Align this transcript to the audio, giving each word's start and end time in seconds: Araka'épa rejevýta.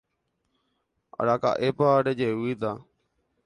Araka'épa 1.19 1.89
rejevýta. 2.05 2.73